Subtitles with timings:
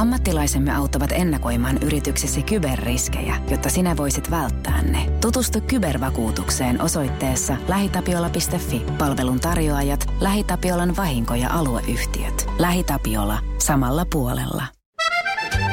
[0.00, 5.06] Ammattilaisemme auttavat ennakoimaan yrityksesi kyberriskejä, jotta sinä voisit välttää ne.
[5.20, 8.82] Tutustu kybervakuutukseen osoitteessa lähitapiola.fi.
[8.98, 12.46] Palvelun tarjoajat, LähiTapiolan vahinko- ja alueyhtiöt.
[12.58, 13.38] LähiTapiola.
[13.58, 14.64] Samalla puolella.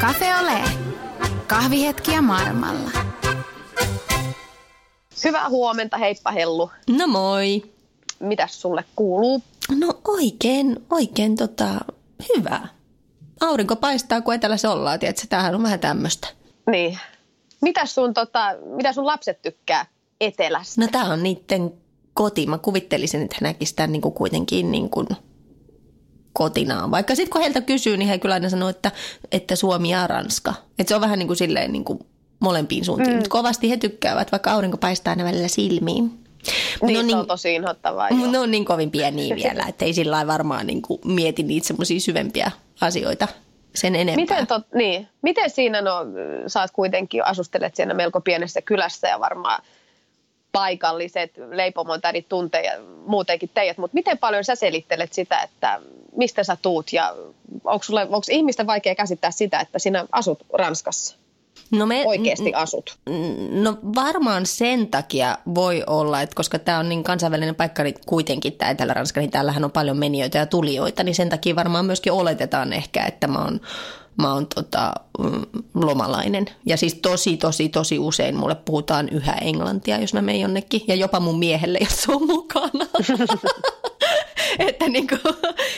[0.02, 0.62] Cafe Ole.
[1.48, 2.92] Kahvihetkiä maailmalla.
[5.24, 6.72] Hyvää huomenta, heippa Hellu.
[6.90, 7.64] No moi.
[8.20, 9.42] Mitäs sulle kuuluu?
[9.80, 11.66] No oikein, oikein tota,
[12.36, 12.77] hyvä.
[13.42, 15.28] Aurinko paistaa, kun etelässä ollaan, tiedätkö?
[15.30, 16.28] Tämähän on vähän tämmöistä.
[16.72, 17.00] Niin.
[17.62, 19.86] Mitäs sun, tota, mitä sun lapset tykkää
[20.22, 20.82] etelästä?
[20.82, 21.74] No tämä on niiden
[22.14, 22.48] koti.
[22.48, 25.08] Mä kuvittelisin, että he näkisivät tämän niin kuin kuitenkin niin kuin
[26.34, 26.92] kotinaan.
[26.92, 28.92] Vaikka sitten kun heiltä kysyy, niin he kyllä aina sanoo, että,
[29.32, 30.54] että Suomi ja Ranska.
[30.80, 32.00] Että se on vähän niin kuin silleen niin kuin
[32.40, 33.10] molempiin suuntiin.
[33.10, 33.16] Mm.
[33.16, 36.27] Mutta kovasti he tykkäävät, vaikka aurinko paistaa aina välillä silmiin.
[36.82, 38.08] Mut niin, on, niin, on tosi inhottavaa.
[38.12, 41.68] Mutta ne on niin kovin pieniä vielä, että ei sillä varmaan niin kuin mieti niitä
[41.68, 42.52] semmoisia syvempiä
[42.82, 43.28] asioita
[43.76, 44.16] sen enempää.
[44.16, 45.92] Miten, tot, niin, miten siinä, no
[46.48, 49.64] sä oot kuitenkin, asustelet siinä melko pienessä kylässä ja varmaan
[50.52, 52.72] paikalliset leipomontärit tuntee ja
[53.06, 55.82] muutenkin teidät, mutta miten paljon sä selittelet sitä, että
[56.16, 57.16] mistä sä tuut ja
[57.64, 61.18] onko, sulle, onko ihmisten vaikea käsittää sitä, että sinä asut Ranskassa?
[61.72, 62.98] No me, oikeasti asut?
[63.52, 68.54] No varmaan sen takia voi olla, että koska tämä on niin kansainvälinen paikka, niin kuitenkin
[68.54, 72.74] tämä Etelä-Ranska, niin täällähän on paljon menijöitä ja tulijoita, niin sen takia varmaan myöskin oletetaan
[72.74, 73.62] ehkä, että mä oon
[74.18, 75.42] mä oon tota, mm,
[75.74, 76.46] lomalainen.
[76.66, 80.82] Ja siis tosi, tosi, tosi usein mulle puhutaan yhä englantia, jos mä menen jonnekin.
[80.88, 82.86] Ja jopa mun miehelle, jos se on mukana.
[84.70, 85.16] että niinku,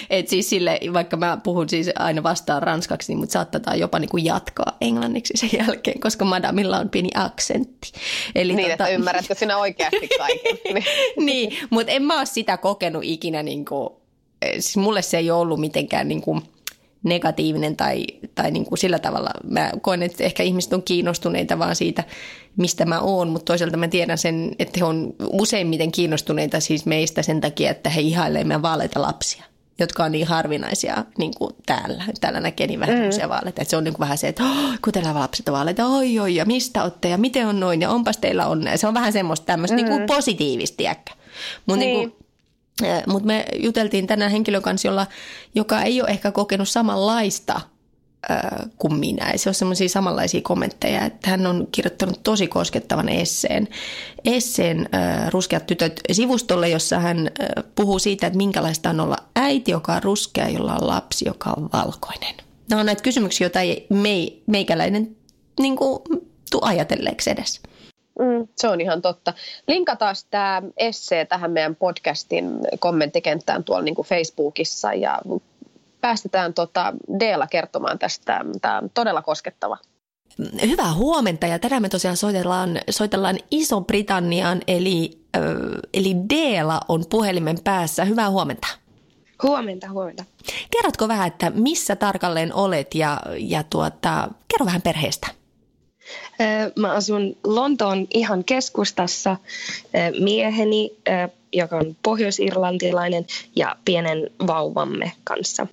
[0.10, 4.18] et siis sille, vaikka mä puhun siis aina vastaan ranskaksi, niin mut saattaa jopa niinku
[4.18, 7.92] jatkaa englanniksi sen jälkeen, koska madamilla on pieni aksentti.
[8.36, 10.84] Eli niin, tota, että ymmärrätkö sinä oikeasti kaiken.
[11.18, 14.02] niin, mutta en mä ole sitä kokenut ikinä, niinku,
[14.54, 16.42] siis mulle se ei ole ollut mitenkään niinku,
[17.04, 18.06] negatiivinen tai,
[18.36, 19.30] tai niin kuin sillä tavalla.
[19.44, 22.04] Mä koen, että ehkä ihmiset on kiinnostuneita vaan siitä,
[22.58, 27.22] mistä mä oon, mutta toisaalta mä tiedän sen, että he on useimmiten kiinnostuneita siis meistä
[27.22, 29.44] sen takia, että he ihailee meidän vaaleita lapsia
[29.80, 32.04] jotka on niin harvinaisia niin kuin täällä.
[32.22, 33.30] Täällä näkee niin vähän mm.
[33.30, 35.86] vaaleita, että se on niin kuin vähän se, että oh, kun teillä lapset on vaaleita,
[35.86, 38.78] oi oi, ja mistä olette, ja miten on noin, ja onpas teillä onnea.
[38.78, 39.84] Se on vähän semmoista tämmöistä mm.
[39.84, 40.84] niin kuin positiivista,
[41.66, 41.98] Mutta niin.
[41.98, 42.16] niin
[43.08, 45.08] mutta me juteltiin tänään henkilön kanssa, jolla,
[45.56, 47.62] joka ei ole ehkä kokenut samanlaista
[48.78, 49.34] kuin minä.
[49.36, 53.68] Se on semmoisia samanlaisia kommentteja, että hän on kirjoittanut tosi koskettavan esseen,
[54.26, 54.90] esseen
[55.30, 57.32] Ruskeat tytöt sivustolle, jossa hän
[57.76, 61.70] puhuu siitä, että minkälaista on olla äiti, joka on ruskea, jolla on lapsi, joka on
[61.74, 62.36] valkoinen.
[62.70, 63.88] Nämä on näitä kysymyksiä, joita ei
[64.48, 65.16] meikäläinen
[65.60, 66.00] niin kuin,
[66.52, 67.62] tuu ajatelleeksi edes.
[68.20, 69.34] Mm, se on ihan totta.
[69.68, 75.22] Linkataan tämä essee tähän meidän podcastin kommenttikenttään tuolla niin kuin Facebookissa ja
[76.02, 78.46] päästetään tota Deela kertomaan tästä.
[78.62, 79.78] Tämä on todella koskettava.
[80.62, 85.44] Hyvää huomenta ja tänään me tosiaan soitellaan, soitellaan Iso-Britanniaan eli, äh,
[85.94, 88.06] eli Deela on puhelimen päässä.
[88.06, 88.68] Hyvää huomenta.
[89.44, 90.24] Huomenta, huomenta.
[90.72, 95.28] Kerrotko vähän, että missä tarkalleen olet ja, ja tuota, kerro vähän perheestä.
[96.76, 99.38] Mä asun Lontoon ihan keskustassa.
[100.20, 100.92] Mieheni,
[101.54, 103.26] joka on pohjois-irlantilainen,
[103.56, 105.68] ja pienen vauvamme kanssa.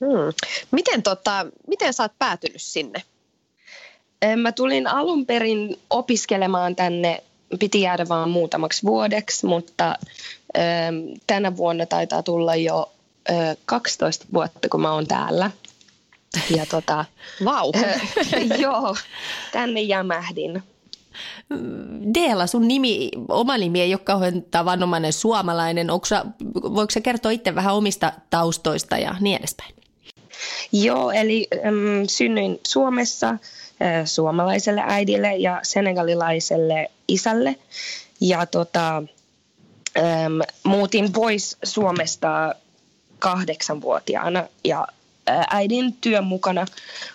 [0.00, 0.32] Hmm.
[0.70, 3.02] Miten, tota, miten sä oot päätynyt sinne?
[4.36, 7.22] Mä tulin alun perin opiskelemaan tänne,
[7.60, 9.98] piti jäädä vain muutamaksi vuodeksi, mutta
[11.26, 12.92] tänä vuonna taitaa tulla jo
[13.64, 15.50] 12 vuotta, kun mä oon täällä–
[16.56, 17.04] ja tota,
[17.44, 17.72] Vau.
[18.58, 18.96] joo,
[19.52, 20.62] tänne jämähdin.
[22.14, 25.90] Deela, sun nimi, oma nimi ei ole kauhean tavanomainen suomalainen.
[25.90, 26.24] Onko sä,
[26.54, 29.74] voiko sä kertoa itse vähän omista taustoista ja niin edespäin?
[30.72, 31.74] Joo, eli äm,
[32.08, 33.38] synnyin Suomessa äh,
[34.04, 37.56] suomalaiselle äidille ja senegalilaiselle isälle.
[38.20, 42.54] Ja tota, äm, muutin pois Suomesta
[43.18, 44.88] kahdeksanvuotiaana ja
[45.26, 46.66] äidin työn mukana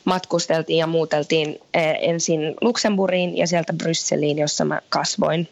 [0.05, 1.59] matkusteltiin ja muuteltiin
[2.01, 5.49] ensin Luxemburgiin ja sieltä Brysseliin, jossa mä kasvoin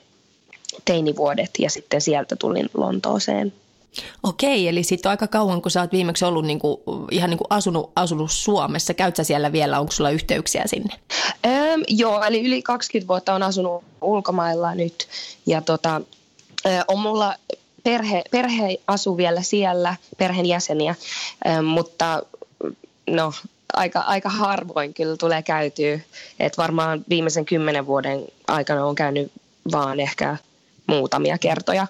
[0.86, 3.54] teinivuodet ja sitten sieltä tulin Lontooseen.
[4.24, 7.92] Okei, eli sitten on aika kauan, kun sä oot viimeksi ollut niinku, ihan niinku asunut,
[7.96, 8.94] asunut Suomessa.
[8.94, 10.94] Käyt sä siellä vielä, onko sulla yhteyksiä sinne?
[11.46, 15.08] Öö, joo, eli yli 20 vuotta on asunut ulkomailla nyt.
[15.46, 16.02] Ja tota,
[16.88, 17.36] on mulla
[17.84, 20.96] perhe, perhe asuu vielä siellä, perheenjäseniä,
[21.64, 22.24] mutta
[23.08, 23.34] no
[23.74, 26.00] aika, aika harvoin kyllä tulee käytyä.
[26.40, 29.32] Et varmaan viimeisen kymmenen vuoden aikana on käynyt
[29.72, 30.38] vaan ehkä
[30.88, 31.88] muutamia kertoja.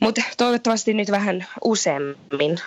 [0.00, 2.60] Mutta toivottavasti nyt vähän useammin.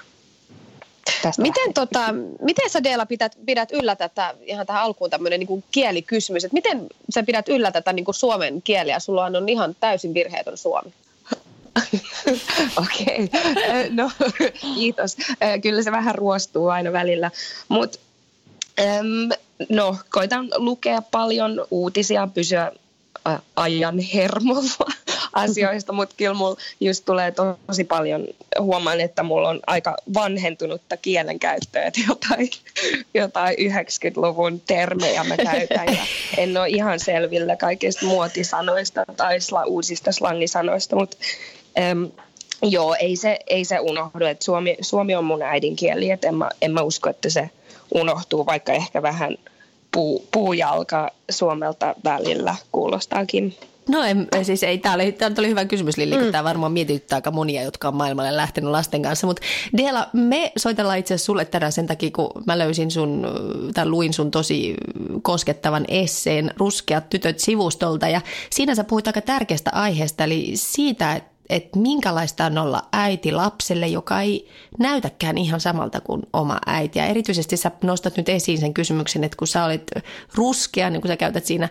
[1.22, 5.64] tästä Miten, tota, miten sä Deela pidät, pidät yllä tätä, ihan tähän alkuun tämmöinen niin
[5.72, 9.00] kielikysymys, että miten sä pidät yllä tätä niin kuin suomen kieliä?
[9.00, 10.94] Sulla on ihan täysin virheetön suomi.
[12.84, 13.90] Okei, okay.
[13.90, 14.12] no
[14.76, 15.18] kiitos.
[15.62, 17.32] Kyllä se vähän ruostuu aina välillä,
[17.68, 18.00] mutta
[19.70, 22.72] no koitan lukea paljon uutisia, pysyä
[23.56, 24.92] ajan hermolla
[25.34, 27.34] asioista, mutta kyllä mulla just tulee
[27.68, 28.28] tosi paljon,
[28.60, 32.50] huomaan, että mulla on aika vanhentunutta kielenkäyttöä, että jotain,
[33.14, 36.06] jotain 90-luvun termejä mä käytän ja
[36.38, 41.18] en ole ihan selvillä kaikista muotisanoista tai sla, uusista slangisanoista, mutta
[41.80, 42.12] äm,
[42.64, 46.50] joo, ei se, ei se unohdu, että suomi, suomi on mun äidinkieli, että en mä,
[46.62, 47.50] en mä usko, että se
[47.94, 49.38] unohtuu, vaikka ehkä vähän
[49.92, 53.56] puu, puujalka Suomelta välillä kuulostaakin.
[53.90, 56.24] No en, siis ei, tämä oli, oli hyvä kysymys Lilli, mm.
[56.24, 59.28] kun tämä varmaan mietityttää aika monia, jotka on maailmalle lähtenyt lasten kanssa.
[59.28, 59.42] Mutta
[59.78, 63.28] Dela, me soitellaan itse asiassa sulle tänään sen takia, kun mä löysin sun,
[63.74, 64.76] tai luin sun tosi
[65.22, 68.08] koskettavan esseen Ruskeat tytöt sivustolta.
[68.08, 73.32] Ja siinä sä puhuit aika tärkeästä aiheesta, eli siitä, että että minkälaista on olla äiti
[73.32, 74.50] lapselle, joka ei
[74.80, 77.00] näytäkään ihan samalta kuin oma äiti.
[77.00, 79.92] Ja erityisesti sä nostat nyt esiin sen kysymyksen, että kun sä olet
[80.34, 81.70] ruskea, niin kun sä käytät siinä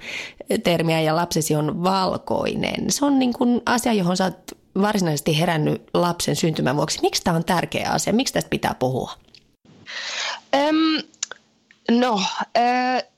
[0.65, 2.91] termiä ja lapsesi on valkoinen.
[2.91, 6.99] Se on niin kuin asia, johon sä oot varsinaisesti herännyt lapsen syntymän vuoksi.
[7.03, 8.13] Miksi tämä on tärkeä asia?
[8.13, 9.13] Miksi tästä pitää puhua?
[10.57, 11.03] Um,
[11.91, 12.23] no,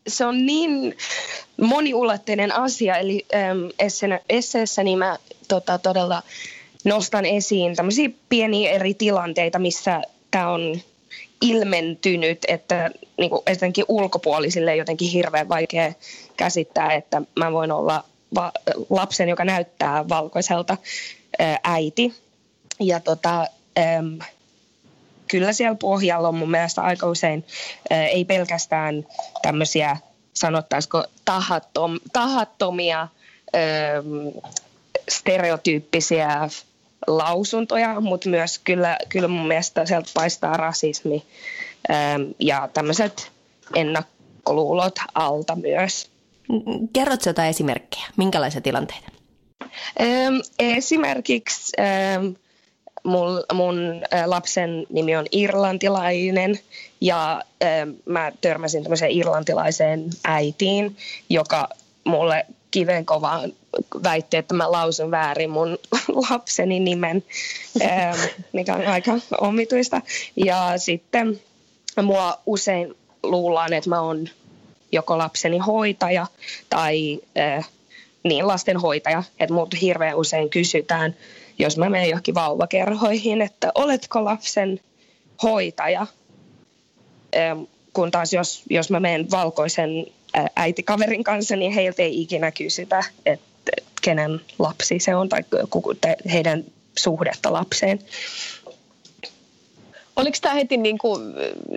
[0.08, 0.96] se on niin
[1.62, 2.96] moniulotteinen asia.
[2.96, 3.70] Eli um,
[4.28, 5.16] esseessäni mä
[5.48, 6.22] tota, todella
[6.84, 10.80] nostan esiin tämmöisiä pieniä eri tilanteita, missä tämä on
[11.40, 15.92] ilmentynyt, että niin kuin etenkin ulkopuolisille jotenkin hirveän vaikea
[16.36, 18.04] käsittää, että mä voin olla
[18.34, 18.52] va-
[18.90, 20.76] lapsen, joka näyttää valkoiselta
[21.38, 22.14] ää, äiti.
[22.80, 23.40] Ja tota,
[23.78, 24.18] äm,
[25.28, 27.44] kyllä siellä pohjalla on mun mielestä aika usein
[27.90, 29.06] ää, ei pelkästään
[29.42, 29.96] tämmöisiä
[30.34, 33.08] sanottaisiko tahattom, tahattomia
[35.10, 36.48] stereotyyppisiä
[37.06, 41.24] lausuntoja, mutta myös kyllä, kyllä mun mielestä sieltä paistaa rasismi
[41.90, 43.30] ähm, ja tämmöiset
[43.74, 46.10] ennakkoluulot alta myös.
[46.92, 48.04] Kerrotko jotain esimerkkejä?
[48.16, 49.08] Minkälaisia tilanteita?
[50.00, 52.26] Ähm, esimerkiksi ähm,
[53.04, 56.58] mun, mun äh, lapsen nimi on irlantilainen
[57.00, 57.42] ja
[58.04, 60.96] mä törmäsin tämmöiseen irlantilaiseen äitiin,
[61.30, 61.68] joka
[62.04, 63.52] mulle kiven kovaan
[64.02, 65.78] väitti, että mä lausun väärin mun
[66.30, 67.24] lapseni nimen,
[67.82, 68.18] ähm,
[68.52, 70.00] mikä on aika omituista.
[70.44, 71.40] Ja sitten
[72.02, 74.28] mua usein luullaan, että mä oon
[74.92, 76.26] joko lapseni hoitaja
[76.70, 77.68] tai äh,
[78.22, 81.16] niin lastenhoitaja, että multa hirveän usein kysytään,
[81.58, 84.80] jos mä menen johonkin vauvakerhoihin, että oletko lapsen
[85.42, 86.06] hoitaja,
[87.36, 87.62] ähm,
[87.92, 90.06] kun taas jos, jos mä menen valkoisen
[90.56, 93.72] äitikaverin kanssa, niin heiltä ei ikinä kysytä, että
[94.02, 95.44] kenen lapsi se on tai
[96.32, 96.64] heidän
[96.98, 97.98] suhdetta lapseen.
[100.16, 101.34] Oliko tämä heti niin kuin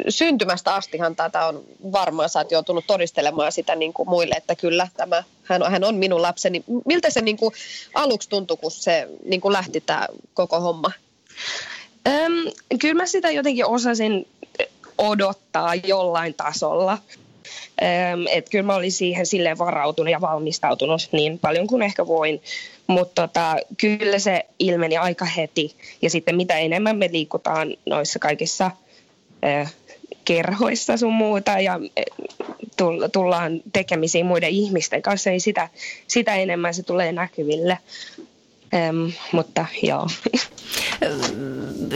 [0.09, 4.87] syntymästä astihan tätä on varmaan, sä oot joutunut todistelemaan sitä niin kuin muille, että kyllä
[4.97, 6.63] tämä, hän on, hän on minun lapseni.
[6.85, 7.53] Miltä se niin kuin
[7.93, 10.91] aluksi tuntui, kun se niin kuin lähti tämä koko homma?
[12.07, 12.33] Öm,
[12.79, 14.27] kyllä mä sitä jotenkin osasin
[14.97, 16.97] odottaa jollain tasolla.
[18.31, 22.41] Että kyllä mä olin siihen silleen varautunut ja valmistautunut niin paljon kuin ehkä voin.
[22.87, 25.75] Mutta tota, kyllä se ilmeni aika heti.
[26.01, 28.71] Ja sitten mitä enemmän me liikutaan noissa kaikissa
[29.45, 29.73] äh,
[30.25, 31.79] kerhoissa sun muuta ja
[33.13, 35.69] tullaan tekemisiin muiden ihmisten kanssa, niin sitä,
[36.07, 37.77] sitä enemmän se tulee näkyville.
[38.73, 40.07] Ähm, mutta joo.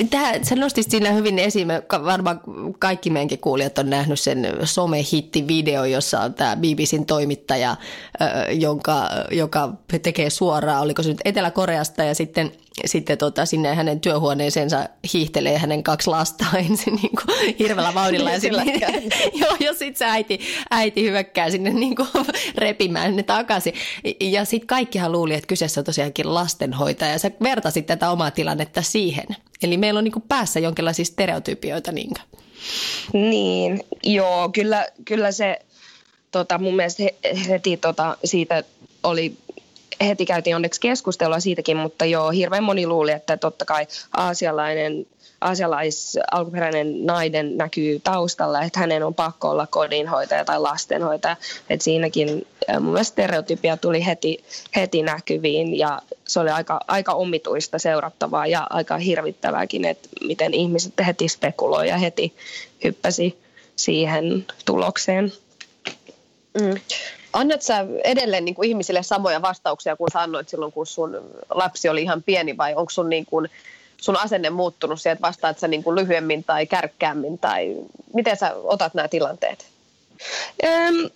[0.10, 1.68] Tämä, sä nostit siinä hyvin esiin,
[2.06, 2.42] varmaan
[2.80, 7.75] kaikki meidänkin kuulijat on nähnyt sen somehitti-video, jossa on tämä BBCn toimittaja,
[8.51, 12.51] jonka, joka tekee suoraan, oliko se nyt Etelä-Koreasta ja sitten
[12.86, 18.32] sitten tota, sinne hänen työhuoneeseensa hiihtelee hänen kaksi lasta ensin niin kuin hirveällä vauhdilla.
[18.32, 18.68] ja sitten,
[19.42, 20.39] joo, ja sitten se äiti,
[20.72, 22.08] äiti hyökkää sinne niin kuin
[22.58, 23.74] repimään ne takaisin.
[24.20, 27.12] Ja sitten kaikkihan luuli, että kyseessä on tosiaankin lastenhoitaja.
[27.12, 29.27] Ja sä vertasit tätä omaa tilannetta siihen.
[29.63, 31.92] Eli meillä on niin kuin päässä jonkinlaisia stereotypioita.
[31.92, 32.13] Niin,
[33.13, 35.60] niin joo, kyllä, kyllä se
[36.32, 37.03] tota, mun mielestä
[37.50, 38.63] heti tota, siitä
[39.03, 39.38] oli
[40.07, 45.05] heti käytiin onneksi keskustelua siitäkin, mutta joo, hirveän moni luuli, että totta kai aasialainen,
[45.41, 51.36] asialais alkuperäinen nainen näkyy taustalla, että hänen on pakko olla kodinhoitaja tai lastenhoitaja.
[51.69, 52.48] Että siinäkin
[52.79, 54.43] mun mielestä stereotypia tuli heti,
[54.75, 60.93] heti näkyviin ja se oli aika, aika omituista seurattavaa ja aika hirvittävääkin, että miten ihmiset
[61.07, 62.33] heti spekuloi ja heti
[62.83, 63.38] hyppäsi
[63.75, 65.33] siihen tulokseen.
[66.62, 66.79] Mm.
[67.33, 71.17] Annat sä edelleen niin kuin ihmisille samoja vastauksia kuin sanoit silloin, kun sun
[71.49, 73.49] lapsi oli ihan pieni vai onko sun, niin kuin,
[73.97, 77.75] sun asenne muuttunut sieltä, että vastaat sä niin kuin lyhyemmin tai kärkkäämmin tai
[78.13, 79.65] miten sä otat nämä tilanteet?
[80.63, 81.09] Öm,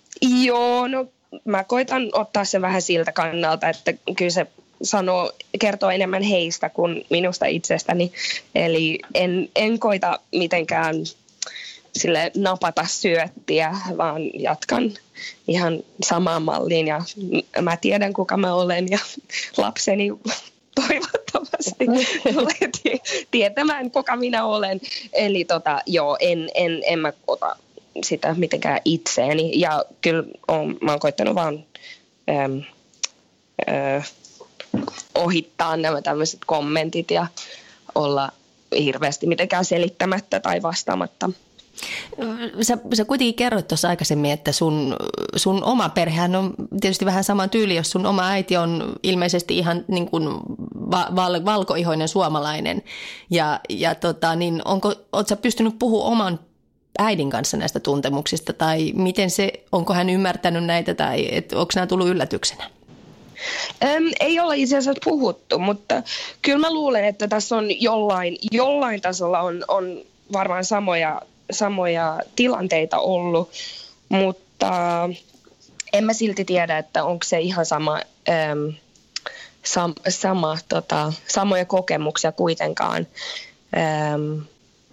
[0.44, 1.06] joo, no
[1.44, 4.46] mä koitan ottaa sen vähän siltä kannalta, että kyllä se
[4.82, 8.12] sanoo, kertoo enemmän heistä kuin minusta itsestäni.
[8.54, 10.96] Eli en, en koita mitenkään
[11.96, 14.92] sille napata syöttiä, vaan jatkan
[15.48, 17.00] ihan samaan malliin ja
[17.62, 18.98] mä tiedän kuka mä olen ja
[19.56, 20.08] lapseni
[20.86, 21.86] toivottavasti
[22.34, 22.70] tulee
[23.30, 24.80] tietämään kuka minä olen.
[25.12, 27.56] Eli tota, joo, en, en, en mä ota
[28.04, 31.64] sitä mitenkään itseeni ja kyllä on, mä oon koittanut vaan
[32.44, 32.62] äm,
[33.68, 34.10] äh,
[35.14, 37.26] ohittaa nämä tämmöiset kommentit ja
[37.94, 38.32] olla
[38.78, 41.30] hirveästi mitenkään selittämättä tai vastaamatta.
[42.60, 44.96] Sä, sä kuitenkin kerroit tuossa aikaisemmin, että sun,
[45.36, 49.84] sun oma perhehän on tietysti vähän saman tyyli, jos sun oma äiti on ilmeisesti ihan
[49.88, 50.28] niin kuin
[50.90, 52.82] val, valkoihoinen suomalainen.
[53.30, 56.40] Ja, ja tota, niin onko, oot sä pystynyt puhumaan oman
[56.98, 62.08] äidin kanssa näistä tuntemuksista tai miten se, onko hän ymmärtänyt näitä tai onko nämä tullut
[62.08, 62.64] yllätyksenä?
[63.84, 66.02] Äm, ei ole itse asiassa puhuttu, mutta
[66.42, 70.00] kyllä mä luulen, että tässä on jollain, jollain tasolla on, on
[70.32, 73.50] varmaan samoja samoja tilanteita ollut,
[74.08, 75.08] mutta
[75.92, 78.72] en mä silti tiedä, että onko se ihan sama, äm,
[79.64, 83.06] sam, sama tota, samoja kokemuksia kuitenkaan.
[84.14, 84.42] Äm,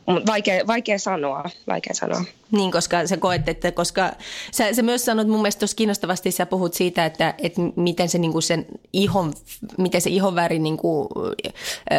[0.07, 2.23] vaikea, vaikea sanoa, vaikea sanoa.
[2.51, 4.11] Niin, koska sä koet, että koska
[4.51, 8.17] sä, sä myös sanot mun mielestä tuossa kiinnostavasti, sä puhut siitä, että, että miten se,
[8.17, 9.33] niin kuin sen ihon,
[9.77, 11.07] miten se ihonväri niin kuin,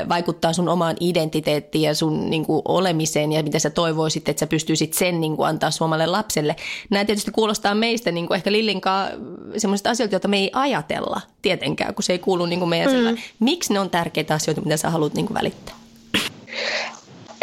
[0.09, 4.47] vaikuttaa sun omaan identiteettiin ja sun niin kuin, olemiseen ja miten sä toivoisit, että sä
[4.47, 6.57] pystyisit sen niin kuin, antaa suomalle lapselle.
[6.91, 9.11] Nämä tietysti kuulostaa meistä niin kuin ehkä Lillinkaan
[9.57, 13.17] semmoiset asioita, joita me ei ajatella tietenkään, kun se ei kuulu niin kuin meidän mm.
[13.41, 15.75] Miksi ne on tärkeitä asioita, mitä sä haluat niin kuin, välittää?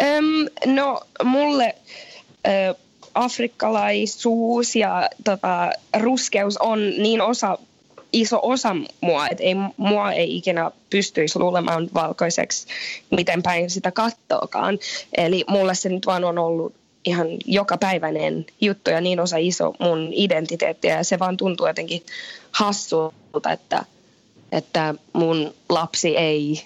[0.02, 1.74] Öm, no mulle
[2.46, 2.74] ö,
[3.14, 5.70] afrikkalaisuus ja tota,
[6.00, 7.58] ruskeus on niin osa,
[8.12, 12.66] iso osa mua, että ei, mua ei ikinä pystyisi luulemaan valkoiseksi,
[13.10, 14.78] miten päin sitä kattookaan.
[15.16, 16.74] Eli mulle se nyt vaan on ollut
[17.04, 22.02] ihan jokapäiväinen juttu ja niin osa iso mun identiteettiä ja se vaan tuntuu jotenkin
[22.50, 23.84] hassulta, että,
[24.52, 26.62] että mun lapsi ei,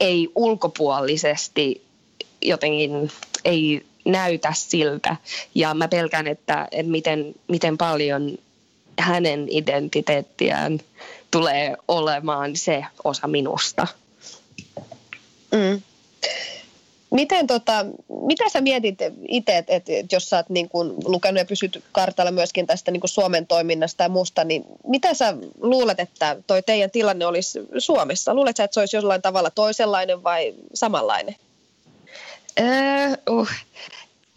[0.00, 1.82] ei ulkopuolisesti
[2.42, 3.10] jotenkin
[3.44, 5.16] ei näytä siltä.
[5.54, 8.38] Ja mä pelkään, että, että miten, miten paljon
[8.98, 10.80] hänen identiteettiään
[11.30, 13.86] tulee olemaan se osa minusta.
[15.52, 15.82] Mm.
[17.10, 17.86] Miten tota,
[18.26, 22.30] mitä sä mietit itse, että et, jos sä oot niin kun lukenut ja pysyt kartalla
[22.30, 27.26] myöskin tästä niin Suomen toiminnasta ja muusta, niin mitä sä luulet, että toi teidän tilanne
[27.26, 28.34] olisi Suomessa?
[28.34, 31.36] Luulet sä, että se olisi jollain tavalla toisenlainen vai samanlainen?
[32.60, 33.48] Uh, uh.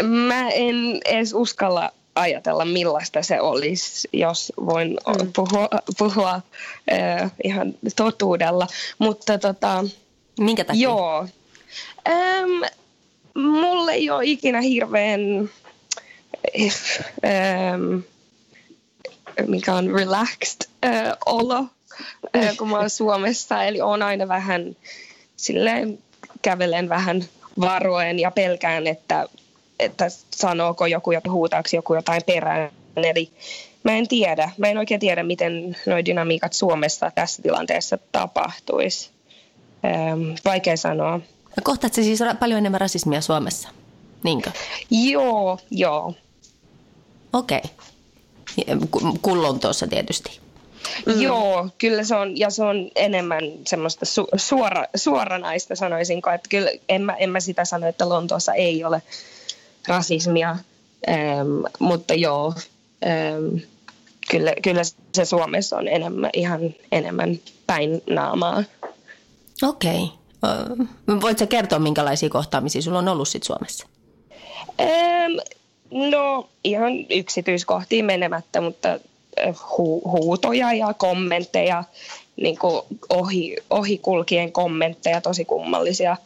[0.04, 5.34] Mä en edes uskalla ajatella, millaista se olisi, jos voin mm.
[5.36, 8.68] puhua, puhua uh, ihan totuudella.
[9.00, 9.84] Mutta tota,
[10.40, 10.82] Minkä takia?
[10.82, 11.28] Joo.
[12.10, 12.62] Um,
[13.44, 15.50] mulle ei ole ikinä hirveän
[16.54, 18.04] um,
[19.48, 23.64] mikä on relaxed uh, olo, uh, kun mä oon Suomessa.
[23.64, 24.76] Eli on aina vähän
[25.36, 26.00] silleen,
[26.42, 27.26] kävelen vähän
[27.60, 29.28] varoen ja pelkään, että,
[29.80, 32.72] että sanooko joku ja huutaako joku jotain perään.
[32.96, 33.32] Eli
[33.84, 34.52] mä en tiedä.
[34.58, 39.10] Mä en oikein tiedä, miten nuo dynamiikat Suomessa tässä tilanteessa tapahtuisi.
[39.86, 41.20] Ähm, vaikea sanoa.
[41.64, 43.70] Kohtaatko siis paljon enemmän rasismia Suomessa?
[44.24, 44.52] Niinkö?
[44.92, 46.14] Joo, joo.
[47.34, 47.62] Okei.
[48.68, 48.88] Okay.
[49.22, 50.45] Kullon tuossa tietysti.
[51.06, 51.22] Mm.
[51.22, 56.72] Joo, kyllä se on, ja se on enemmän semmoista su, suora, suoranaista sanoisinko, että kyllä
[56.90, 59.02] en mä, en mä sitä sano, että Lontoossa ei ole
[59.88, 60.58] rasismia,
[61.10, 61.48] ähm,
[61.80, 62.54] mutta joo,
[63.06, 63.58] ähm,
[64.32, 64.82] kyllä, kyllä
[65.16, 66.62] se Suomessa on enemmän, ihan
[66.92, 68.64] enemmän päin naamaa.
[69.64, 70.04] Okei.
[70.44, 71.22] Okay.
[71.22, 73.88] Voitko kertoa, minkälaisia kohtaamisia sulla on ollut sit Suomessa?
[74.82, 75.34] Ähm,
[75.92, 79.00] no ihan yksityiskohtiin menemättä, mutta
[79.48, 81.84] hu- huutoja ja kommentteja,
[82.36, 86.18] niin kuin ohi, ohikulkien kommentteja, tosi kummallisia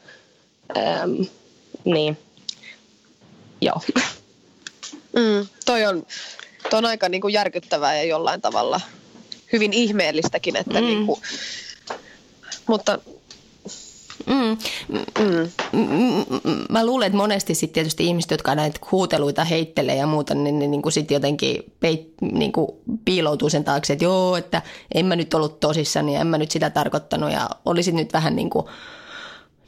[0.77, 1.21] Ähm,
[1.85, 2.17] niin,
[3.61, 3.81] joo.
[5.13, 6.05] Mm, toi, on,
[6.69, 8.81] toi on aika niin kuin järkyttävää ja jollain tavalla
[9.53, 10.85] hyvin ihmeellistäkin, että mm.
[10.85, 11.21] niin kuin,
[12.67, 12.99] mutta
[14.29, 14.57] Mm.
[15.19, 15.49] Mm.
[16.69, 20.67] Mä luulen, että monesti sitten tietysti ihmiset, jotka näitä huuteluita heittelee ja muuta, niin ne
[20.67, 22.67] niin kuin sitten jotenkin peit, niin kuin
[23.05, 24.61] piiloutuu sen taakse, että joo, että
[24.93, 28.35] en mä nyt ollut tosissani ja en mä nyt sitä tarkoittanut ja olisit nyt vähän
[28.35, 28.65] niin kuin,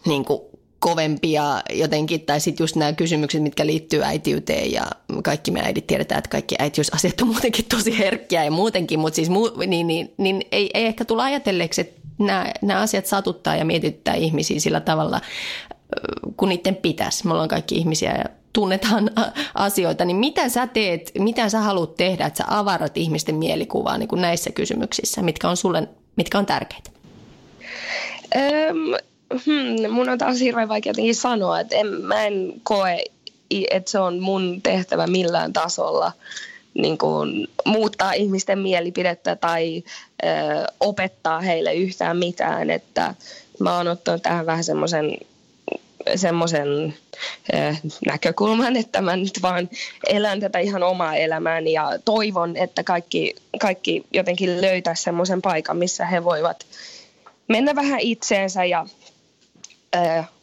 [0.06, 0.42] niin kuin
[0.82, 4.84] kovempia jotenkin, tai sitten just nämä kysymykset, mitkä liittyy äitiyteen ja
[5.24, 9.30] kaikki me äidit tiedetään, että kaikki äitiysasiat on muutenkin tosi herkkiä ja muutenkin, mutta siis
[9.30, 13.66] muu, niin, niin, niin ei, ei ehkä tulla ajatelleeksi, että nämä, nämä asiat satuttaa ja
[13.66, 15.22] mietittää ihmisiä sillä tavalla,
[16.38, 17.28] kun niiden pitäisi.
[17.28, 19.10] Me ollaan kaikki ihmisiä ja tunnetaan
[19.54, 24.10] asioita, niin mitä sä teet, mitä sä haluat tehdä, että sä avarat ihmisten mielikuvaa niin
[24.10, 26.92] kuin näissä kysymyksissä, mitkä on sulle, mitkä on tärkeitä?
[28.72, 29.11] Um,
[29.46, 33.04] hmm, mun on taas hirveän vaikea sanoa, että en, mä en koe,
[33.72, 36.12] että se on mun tehtävä millään tasolla
[36.74, 39.84] niin kuin, muuttaa ihmisten mielipidettä tai
[40.24, 40.28] ö,
[40.80, 42.70] opettaa heille yhtään mitään.
[42.70, 43.16] Että
[43.60, 45.18] mä oon ottanut tähän vähän semmoisen
[46.16, 46.94] semmoisen
[48.08, 49.70] näkökulman, että mä nyt vaan
[50.08, 56.06] elän tätä ihan omaa elämääni ja toivon, että kaikki, kaikki jotenkin löytää semmoisen paikan, missä
[56.06, 56.66] he voivat
[57.48, 58.86] mennä vähän itseensä ja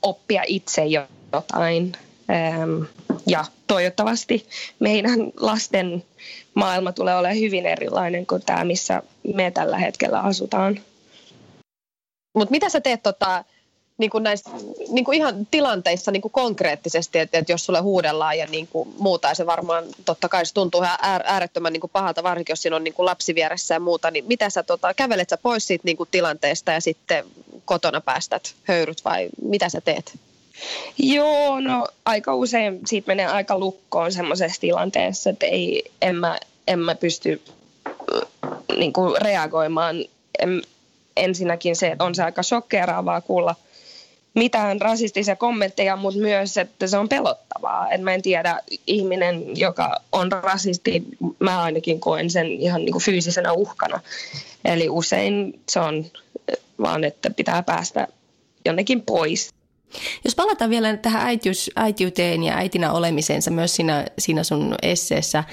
[0.02, 0.83] oppia itse
[1.33, 1.93] jotain.
[3.26, 4.47] Ja toivottavasti
[4.78, 6.05] meidän lasten
[6.55, 9.02] maailma tulee olemaan hyvin erilainen kuin tämä, missä
[9.35, 10.81] me tällä hetkellä asutaan.
[12.35, 13.45] Mutta mitä sä teet tota,
[13.99, 14.50] niin kuin näissä
[14.88, 18.95] niin kuin ihan tilanteissa niin kuin konkreettisesti, että, että jos sulle huudellaan ja niin kuin
[18.99, 22.62] muuta, ja se varmaan totta kai se tuntuu ihan äärettömän niin kuin pahalta, varsinkin jos
[22.62, 25.67] siinä on niin kuin lapsi vieressä ja muuta, niin mitä sä, tota, kävelet sä pois
[25.67, 27.25] siitä niin kuin tilanteesta ja sitten
[27.64, 30.19] kotona päästät höyryt vai mitä sä teet?
[30.99, 36.78] Joo, no aika usein siitä menee aika lukkoon semmoisessa tilanteessa, että ei, en, mä, en
[36.78, 37.43] mä pysty
[37.87, 40.05] äh, niin kuin reagoimaan.
[40.38, 40.62] En,
[41.17, 43.55] ensinnäkin se, että on se aika shokkeeraavaa kuulla
[44.38, 47.90] mitään rasistisia kommentteja, mutta myös, että se on pelottavaa.
[47.90, 51.04] Et mä en tiedä, ihminen, joka on rasisti,
[51.38, 54.00] mä ainakin koen sen ihan niin kuin fyysisenä uhkana.
[54.64, 56.05] Eli usein se on
[56.81, 58.09] vaan, että pitää päästä
[58.64, 59.51] jonnekin pois
[60.24, 65.44] jos palataan vielä tähän äitiys, äitiyteen ja äitinä olemisensa myös siinä, siinä sun esseessä,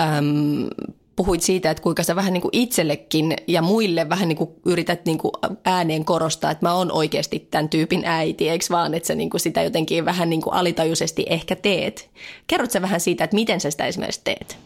[0.00, 0.68] äm,
[1.16, 5.04] puhuit siitä, että kuinka sä vähän niin kuin itsellekin ja muille vähän niin kuin yrität
[5.04, 5.32] niin kuin
[5.64, 9.40] ääneen korostaa, että mä oon oikeasti tämän tyypin äiti, eikö vaan, että sä niin kuin
[9.40, 12.10] sitä jotenkin vähän niin kuin alitajuisesti ehkä teet.
[12.46, 14.56] Kerrot sä vähän siitä, että miten sä sitä esimerkiksi teet?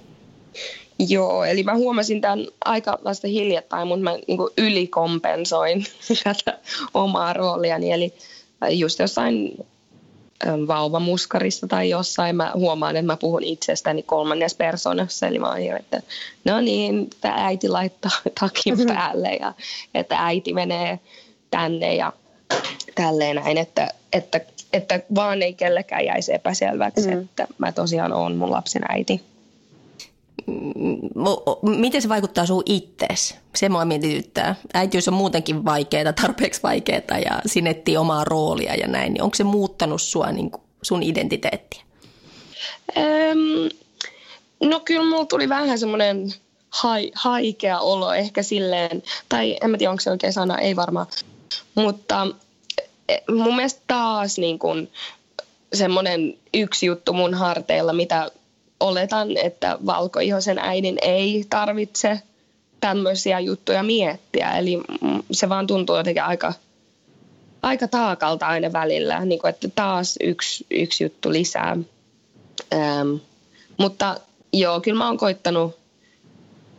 [1.09, 5.85] Joo, eli mä huomasin tämän aika vasta hiljattain, mutta mä niin kuin ylikompensoin
[6.25, 6.59] tätä
[6.95, 8.15] omaa rooliani, eli
[8.71, 9.67] just jossain
[10.67, 15.27] vauvamuskarissa tai jossain mä huomaan, että mä puhun itsestäni kolmannes persoonassa.
[15.27, 16.03] Eli mä oon että
[16.45, 18.87] no niin, tämä äiti laittaa takin mhm.
[18.87, 19.53] päälle ja
[19.95, 20.99] että äiti menee
[21.51, 22.13] tänne ja
[22.95, 24.41] tälleen näin, että, että,
[24.73, 27.21] että vaan ei kellekään jäisi epäselväksi, mm.
[27.21, 29.23] että mä tosiaan oon mun lapsen äiti
[31.63, 33.35] miten se vaikuttaa sun ittees?
[33.55, 34.57] Se mua mietityttää.
[34.75, 39.13] Äitiys on muutenkin vaikeaa, tarpeeksi vaikeaa ja sinettiin omaa roolia ja näin.
[39.13, 41.83] Niin onko se muuttanut sua, niin kuin sun identiteettiä?
[42.97, 43.69] Öm,
[44.61, 46.35] no kyllä mulla tuli vähän semmoinen
[46.71, 51.07] hai, haikea olo ehkä silleen, tai en mä tiedä onko se oikein sana, ei varmaan.
[51.75, 52.27] Mutta
[53.09, 54.91] e, mun mielestä taas niin kuin
[55.73, 58.31] semmoinen yksi juttu mun harteilla, mitä
[58.81, 62.21] oletan, että valkoihoisen äidin ei tarvitse
[62.81, 64.59] tämmöisiä juttuja miettiä.
[64.59, 64.81] Eli
[65.31, 66.53] se vaan tuntuu jotenkin aika,
[67.63, 71.77] aika taakalta aina välillä, niin kuin, että taas yksi, yksi juttu lisää.
[72.75, 73.15] Ähm,
[73.79, 74.17] mutta
[74.53, 75.79] joo, kyllä mä oon koittanut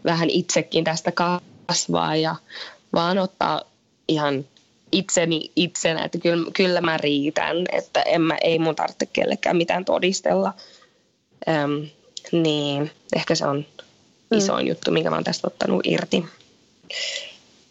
[0.06, 1.12] vähän itsekin tästä
[1.66, 2.36] kasvaa ja
[2.94, 3.62] vaan ottaa
[4.08, 4.46] ihan
[4.92, 9.86] itseni itsenä, että kyllä, kyllä mä riitän, että en mä, ei mun tarvitse kellekään mitään
[9.86, 10.54] todistella.
[11.50, 11.90] Öm,
[12.32, 13.66] niin, ehkä se on
[14.32, 14.38] mm.
[14.38, 14.70] isoin mm.
[14.70, 16.26] juttu, minkä mä oon tästä ottanut irti.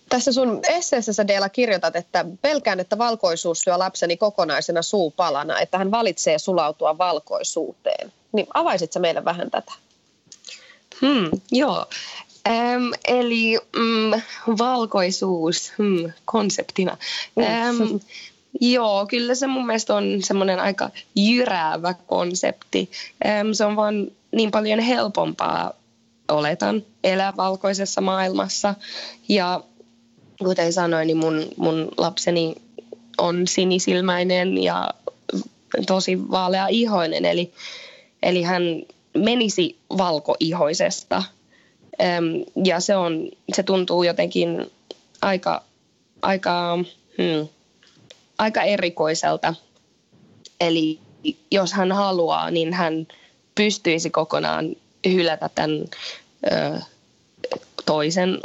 [0.08, 5.78] Tässä sun esseessä sä Deela kirjoitat, että pelkään, että valkoisuus syö lapseni kokonaisena suupalana, että
[5.78, 8.12] hän valitsee sulautua valkoisuuteen.
[8.32, 9.72] Niin avaisit sä meille vähän tätä?
[11.00, 11.86] Hmm, joo.
[12.48, 14.22] Ähm, eli mm,
[14.58, 16.96] valkoisuus hmm, konseptina.
[17.40, 17.96] Ähm,
[18.60, 22.90] Joo, kyllä se mun mielestä on semmoinen aika jyräävä konsepti.
[23.52, 25.72] Se on vaan niin paljon helpompaa,
[26.28, 28.74] oletan, elää valkoisessa maailmassa.
[29.28, 29.60] Ja
[30.38, 32.54] kuten sanoin, niin mun, mun lapseni
[33.18, 34.90] on sinisilmäinen ja
[35.86, 37.52] tosi vaalea ihoinen, eli,
[38.22, 38.62] eli hän
[39.16, 41.22] menisi valkoihoisesta.
[42.64, 44.70] Ja se, on, se tuntuu jotenkin
[45.22, 45.62] aika,
[46.22, 46.78] aika,
[47.18, 47.48] hmm,
[48.38, 49.54] aika erikoiselta.
[50.60, 51.00] Eli
[51.50, 53.06] jos hän haluaa, niin hän
[53.54, 55.84] pystyisi kokonaan hylätä tämän
[56.52, 56.80] ö,
[57.86, 58.40] toisen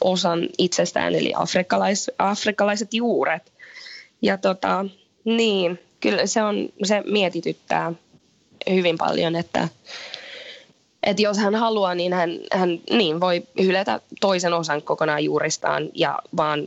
[0.00, 3.52] osan itsestään, eli afrikkalais, afrikkalaiset juuret.
[4.22, 4.84] Ja tota,
[5.24, 7.92] niin, kyllä se, on, se mietityttää
[8.70, 9.68] hyvin paljon, että,
[11.02, 16.18] että jos hän haluaa, niin hän, hän niin voi hylätä toisen osan kokonaan juuristaan ja
[16.36, 16.66] vaan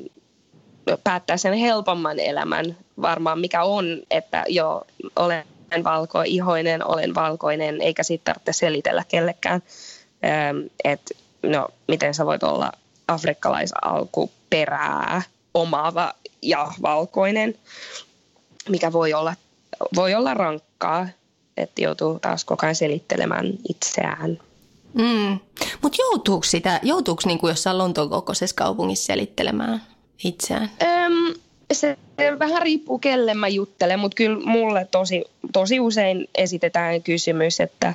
[1.04, 4.82] päättää sen helpomman elämän varmaan, mikä on, että jo
[5.16, 5.46] olen
[5.84, 9.64] valkoihoinen, olen valkoinen, eikä siitä tarvitse selitellä kellekään,
[10.84, 11.14] että
[11.44, 12.72] no, miten sä voit olla
[13.08, 15.22] afrikkalaisalkuperää
[15.54, 17.56] omaava ja valkoinen,
[18.70, 19.36] mikä voi olla,
[19.96, 21.08] voi olla rankkaa,
[21.58, 24.40] että joutuu taas koko ajan selittelemään itseään.
[24.94, 25.40] Mm.
[25.82, 29.82] Mutta joutuuko sitä, joutuuko niinku jossain Lontoon kokoisessa kaupungissa selittelemään
[30.24, 30.72] itseään?
[30.82, 31.34] Öm,
[31.74, 31.98] se
[32.40, 37.94] vähän riippuu kelle mä juttelen, mutta kyllä mulle tosi, tosi usein esitetään kysymys, että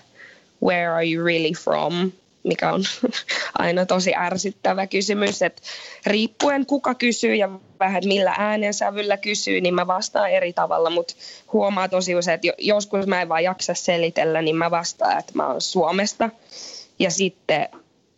[0.62, 2.12] where are you really from?
[2.46, 2.84] mikä on
[3.58, 5.62] aina tosi ärsyttävä kysymys, että
[6.06, 11.14] riippuen kuka kysyy ja vähän millä äänensävyllä kysyy, niin mä vastaan eri tavalla, mutta
[11.52, 15.46] huomaa tosi usein, että joskus mä en vaan jaksa selitellä, niin mä vastaan, että mä
[15.46, 16.30] oon Suomesta
[16.98, 17.68] ja sitten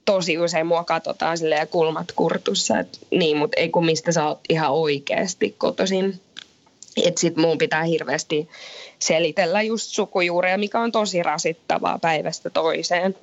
[0.08, 4.40] tosi usein mua katsotaan silleen kulmat kurtussa, että niin, mutta ei kun mistä sä oot
[4.48, 6.20] ihan oikeasti kotoisin.
[7.04, 8.48] Että sit mun pitää hirveästi
[8.98, 13.16] selitellä just sukujuureja, mikä on tosi rasittavaa päivästä toiseen.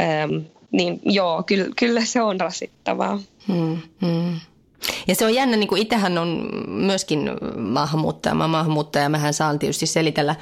[0.00, 0.36] Ähm,
[0.70, 3.20] niin joo, kyllä, kyllä se on rasittavaa.
[3.48, 4.40] Hmm, hmm.
[5.08, 9.86] Ja se on jännä, niin kuin itsehän on myöskin maahanmuuttaja, mä maahanmuuttaja, mähän saan tietysti
[9.86, 10.34] selitellä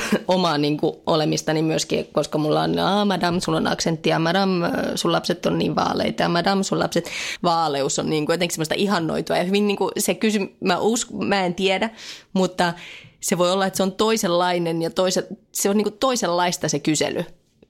[0.28, 4.50] omaa niin kuin, olemistani myöskin, koska mulla on, ah, madam, sulla on aksentti ja madam,
[4.94, 7.10] sun lapset on niin vaaleita ja madam, sun lapset,
[7.42, 11.10] vaaleus on niin kuin, jotenkin semmoista ihannoitua ja hyvin niin kuin, se kysy, mä, usk,
[11.10, 11.90] mä en tiedä,
[12.32, 12.72] mutta
[13.20, 16.78] se voi olla, että se on toisenlainen ja toise, se on niin kuin toisenlaista se
[16.78, 17.24] kysely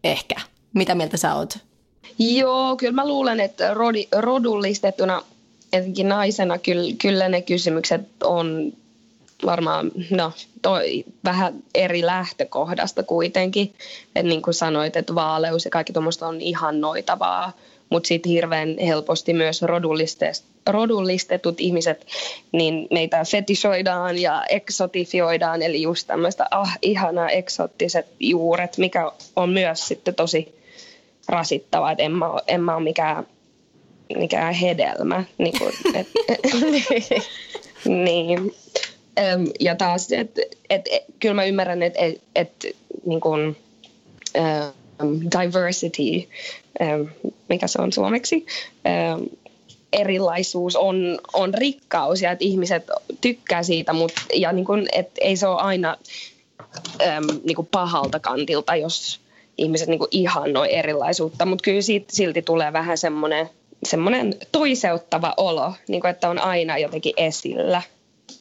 [0.05, 0.35] ehkä.
[0.75, 1.59] Mitä mieltä sä oot?
[2.19, 5.23] Joo, kyllä mä luulen, että rodi, rodullistettuna
[5.73, 8.73] etenkin naisena kyllä, kyllä ne kysymykset on
[9.47, 13.75] varmaan no, toi, vähän eri lähtökohdasta kuitenkin.
[14.17, 17.53] Että niin kuin sanoit, että vaaleus ja kaikki tuommoista on ihannoitavaa,
[17.91, 19.61] mutta sitten hirveän helposti myös
[20.67, 22.07] rodullistetut ihmiset,
[22.53, 29.89] niin meitä fetisoidaan ja eksotifioidaan, eli just tämmöistä ah, ihana eksottiset juuret, mikä on myös
[29.89, 30.57] sitten tosi
[31.29, 33.27] rasittavaa, että en mä, en mä ole mikään,
[34.15, 35.25] mikään hedelmä.
[35.39, 36.07] Niin, kuin, et,
[38.05, 38.55] niin.
[39.61, 40.41] Ja taas, että
[40.71, 43.57] et, et, kyllä mä ymmärrän, että et, et, niin kuin,
[45.03, 46.29] um, diversity,
[46.81, 47.09] um,
[47.49, 48.47] mikä se on suomeksi,
[49.17, 49.27] um,
[49.93, 52.85] erilaisuus on, on rikkaus ja että ihmiset
[53.21, 55.97] tykkää siitä, mutta ja niin kuin, et ei se ole aina
[56.61, 59.21] um, niin kuin pahalta kantilta, jos
[59.59, 63.51] ihmiset niin ihannoi erilaisuutta, mutta kyllä siitä silti tulee vähän semmoinen
[63.87, 67.83] semmoinen toiseuttava olo, niin kuin, että on aina jotenkin esillä.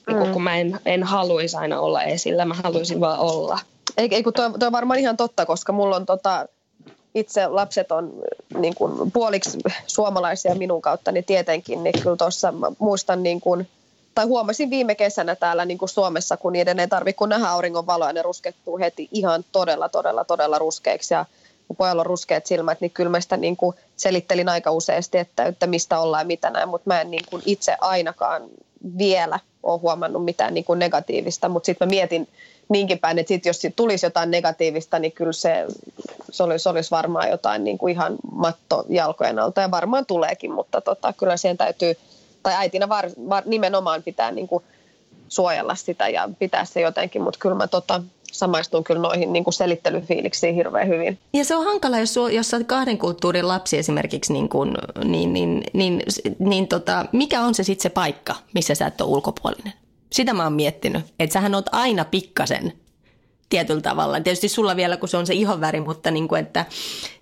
[0.08, 0.34] Niin kuin, mm.
[0.34, 3.60] kun mä en, en haluaisi aina olla esillä, mä haluaisin vaan olla.
[3.98, 6.48] Ei, ei kun toi, toi on varmaan ihan totta, koska mulla on tota,
[7.16, 8.14] itse lapset on
[8.58, 13.68] niin kuin, puoliksi suomalaisia minun kautta, niin tietenkin, niin kyllä tuossa muistan niin kuin,
[14.16, 17.88] tai huomasin viime kesänä täällä niin kuin Suomessa, kun niiden ei tarvitse kun nähdä auringon
[17.88, 21.14] valoa, ne ruskettuu heti ihan todella, todella, todella ruskeiksi.
[21.14, 21.26] Ja
[21.68, 25.44] kun pojalla on ruskeat silmät, niin kyllä mä sitä niin kuin selittelin aika useasti, että,
[25.44, 28.44] että mistä ollaan ja mitä näin, mutta mä en niin kuin itse ainakaan
[28.98, 32.28] vielä ole huomannut mitään niin kuin negatiivista, mutta sitten mä mietin
[32.70, 35.66] niinkin päin, että sit jos tulisi jotain negatiivista, niin kyllä se,
[36.32, 40.52] se, olisi, se olisi varmaan jotain niin kuin ihan matto jalkojen alta ja varmaan tuleekin,
[40.52, 41.98] mutta tota, kyllä siihen täytyy
[42.44, 44.64] tai äitinä var, var, nimenomaan pitää niin kuin
[45.28, 48.02] suojella sitä ja pitää se jotenkin, mutta kyllä mä tota,
[48.40, 51.20] samaistun kyllä noihin niin kuin selittelyfiiliksiin hirveän hyvin.
[51.34, 55.64] Ja se on hankala, jos, jos sä kahden kulttuurin lapsi esimerkiksi, niin, kuin, niin, niin,
[55.74, 56.04] niin,
[56.40, 59.74] niin tota, mikä on se sitten se paikka, missä sä et ole ulkopuolinen?
[60.12, 62.74] Sitä mä oon miettinyt, että sähän oot aina pikkasen
[63.50, 64.20] tietyllä tavalla.
[64.20, 66.66] Tietysti sulla vielä, kun se on se ihonväri, mutta niin kuin, että,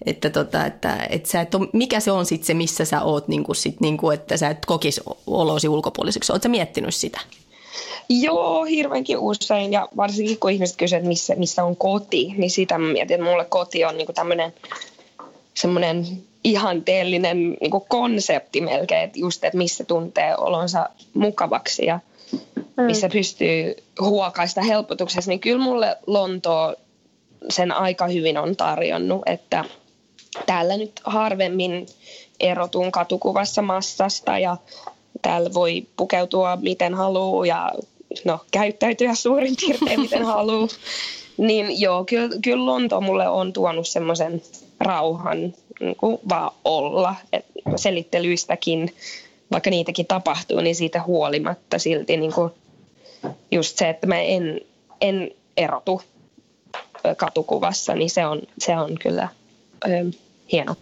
[0.06, 3.28] että, tota, että, että sä et ole, mikä se on sitten se, missä sä oot,
[3.28, 6.32] niin kuin sit, niin kuin, että sä et kokisi olosi ulkopuoliseksi.
[6.32, 7.20] Oletko miettinyt sitä?
[8.10, 9.74] Joo, hirveänkin usein.
[9.74, 13.30] Ja varsinkin kun ihmiset kysyvät, että missä, missä on koti, niin sitä mä mietin, että
[13.30, 14.54] mulle koti on niin tämmöinen
[15.54, 16.06] semmoinen
[16.44, 22.00] ihanteellinen niin konsepti melkein, että just, että missä tuntee olonsa mukavaksi ja
[22.88, 26.76] missä pystyy huokaista helpotuksessa, niin kyllä mulle Lontoo
[27.50, 29.66] sen aika hyvin on tarjonnut, että
[30.46, 31.86] täällä nyt harvemmin
[32.40, 34.58] erotun katukuvassa massasta ja
[35.24, 37.72] täällä voi pukeutua miten haluaa ja
[38.26, 40.68] no, käyttäytyä suurin piirtein miten haluaa.
[41.38, 44.42] Niin joo, kyllä, kyllä Lonto mulle on tuonut semmoisen
[44.80, 47.16] rauhan niin kuin vaan olla.
[47.34, 48.96] Et selittelyistäkin,
[49.52, 52.52] vaikka niitäkin tapahtuu, niin siitä huolimatta silti niin kuin
[53.52, 54.62] just se, että mä en,
[55.02, 56.02] en erotu
[57.18, 59.28] katukuvassa, niin se on, se on kyllä
[59.86, 59.90] ö,
[60.52, 60.76] hieno.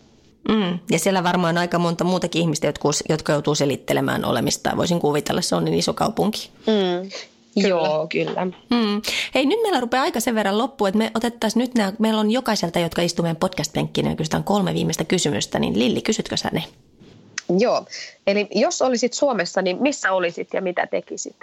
[0.49, 0.79] Mm.
[0.89, 4.77] Ja siellä varmaan aika monta muutakin ihmistä, jotka, jotka joutuu selittelemään olemista.
[4.77, 6.49] Voisin kuvitella, se on niin iso kaupunki.
[6.67, 7.09] Mm.
[7.53, 7.67] Kyllä.
[7.67, 8.45] Joo, kyllä.
[8.45, 9.01] Mm.
[9.35, 12.31] Hei, nyt meillä rupeaa aika sen verran loppu, että me otettaisiin nyt nämä, meillä on
[12.31, 16.63] jokaiselta, jotka istuu meidän podcast-penkkiin ja kysytään kolme viimeistä kysymystä, niin Lilli, kysytkö sä ne?
[17.59, 17.85] Joo,
[18.27, 21.35] eli jos olisit Suomessa, niin missä olisit ja mitä tekisit?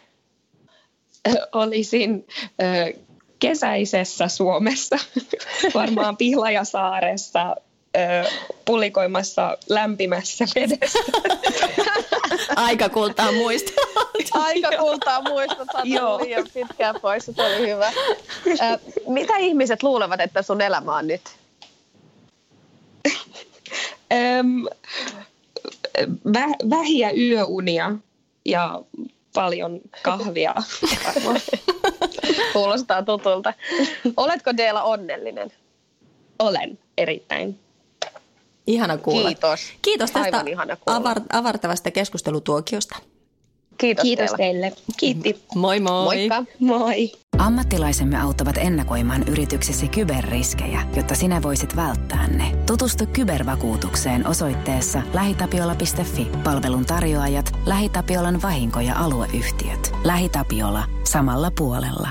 [1.53, 2.27] Olisin
[2.63, 2.99] ö,
[3.39, 4.97] kesäisessä Suomessa,
[5.75, 7.57] varmaan Pihlajasaaressa,
[8.65, 10.99] pulikoimassa lämpimässä vedessä.
[12.57, 13.73] Aika kultaa muista.
[14.33, 16.21] Aika kultaa muista, Joo.
[16.21, 17.93] liian pitkään pois, se oli hyvä.
[18.47, 21.23] Ö, mitä ihmiset luulevat, että sun elämä on nyt?
[24.13, 24.65] Öm,
[26.29, 27.93] vä- vähiä yöunia
[28.45, 28.83] ja
[29.35, 30.55] paljon kahvia
[32.53, 33.55] Kuulostaa tutulta.
[34.17, 35.53] Oletko Deela onnellinen?
[36.39, 37.59] Olen erittäin.
[38.69, 39.29] Ihana kuulla.
[39.29, 39.61] Kiitos.
[39.83, 40.45] Kiitos tästä
[40.91, 42.97] avar- avartavasta keskustelutuokiosta.
[43.79, 44.73] Kiitos, Kiitos teille.
[44.97, 45.43] Kiitti.
[45.55, 46.05] Moi moi.
[46.05, 46.45] Moikka.
[46.59, 47.13] Moi.
[47.39, 52.57] Ammattilaisemme auttavat ennakoimaan yrityksesi kyberriskejä, jotta sinä voisit välttää ne.
[52.67, 56.25] Tutustu kybervakuutukseen osoitteessa lähitapiola.fi.
[56.45, 59.93] Palvelun tarjoajat, LähiTapiolan vahinko- ja alueyhtiöt.
[60.05, 60.85] LähiTapiola.
[61.05, 62.11] Samalla puolella.